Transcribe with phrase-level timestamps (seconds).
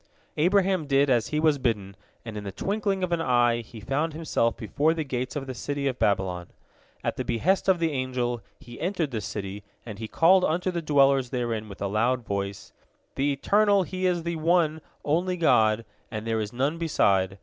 [0.35, 1.95] Abraham did as he was bidden,
[2.25, 5.53] and in the twinkling of an eye he found himself before the gates of the
[5.53, 6.47] city of Babylon.
[7.03, 10.81] At the behest of the angel, he entered the city, and he called unto the
[10.81, 12.73] dwellers therein with a loud voice:
[13.13, 17.37] "The Eternal, He is the One Only God, and there is none beside.